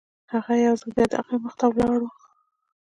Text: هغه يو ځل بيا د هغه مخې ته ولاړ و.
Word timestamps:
هغه 0.33 0.53
يو 0.65 0.73
ځل 0.81 0.91
بيا 0.95 1.05
د 1.09 1.13
هغه 1.21 1.35
مخې 1.43 1.57
ته 1.59 1.65
ولاړ 1.69 1.99
و. 2.03 2.09